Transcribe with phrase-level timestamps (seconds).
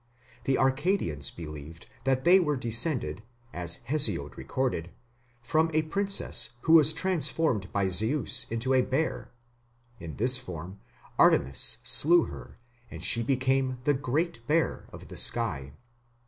[0.45, 3.21] The Arcadians believed that they were descended,
[3.53, 4.89] as Hesiod recorded,
[5.43, 9.29] from a princess who was transformed by Zeus into a bear;
[9.99, 10.79] in this form
[11.19, 12.57] Artemis slew her
[12.89, 15.71] and she became the "Great Bear" of the sky.